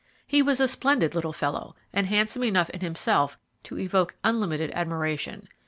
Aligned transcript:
He 0.25 0.41
was 0.41 0.59
a 0.59 0.67
splendid 0.67 1.13
little 1.13 1.31
fellow, 1.31 1.75
and 1.93 2.07
handsome 2.07 2.43
enough 2.43 2.71
in 2.71 2.81
himself 2.81 3.37
to 3.65 3.77
evoke 3.77 4.15
unlimited 4.23 4.71
admiration. 4.73 5.47